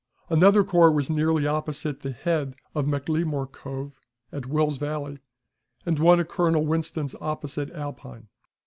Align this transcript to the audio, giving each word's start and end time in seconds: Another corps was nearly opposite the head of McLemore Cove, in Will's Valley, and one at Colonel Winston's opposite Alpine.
Another 0.31 0.63
corps 0.63 0.91
was 0.91 1.11
nearly 1.11 1.45
opposite 1.45 1.99
the 1.99 2.11
head 2.11 2.55
of 2.73 2.87
McLemore 2.87 3.51
Cove, 3.51 3.99
in 4.31 4.49
Will's 4.49 4.77
Valley, 4.77 5.19
and 5.85 5.99
one 5.99 6.19
at 6.19 6.27
Colonel 6.27 6.65
Winston's 6.65 7.13
opposite 7.21 7.69
Alpine. 7.69 8.27